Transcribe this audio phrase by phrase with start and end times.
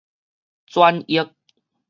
[0.67, 1.29] 轉譯